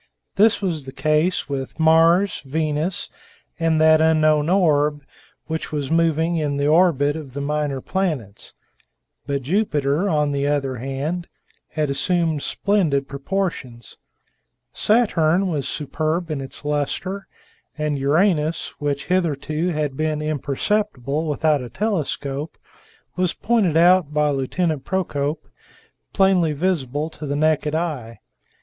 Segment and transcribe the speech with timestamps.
[0.33, 3.07] This was the case with Mars, Venus,
[3.59, 5.03] and that unknown orb
[5.45, 8.55] which was moving in the orbit of the minor planets;
[9.27, 11.27] but Jupiter, on the other hand,
[11.73, 13.99] had assumed splendid proportions;
[14.73, 17.27] Saturn was superb in its luster,
[17.77, 22.57] and Uranus, which hitherto had been imperceptible without a telescope
[23.15, 25.47] was pointed out by Lieutenant Procope,
[26.11, 28.19] plainly visible to the naked eye.